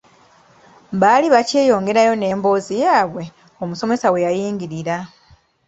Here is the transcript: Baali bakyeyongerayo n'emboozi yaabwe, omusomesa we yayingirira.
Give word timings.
Baali 1.01 1.27
bakyeyongerayo 1.33 2.13
n'emboozi 2.17 2.73
yaabwe, 2.83 3.23
omusomesa 3.63 4.07
we 4.13 4.19
yayingirira. 4.25 4.95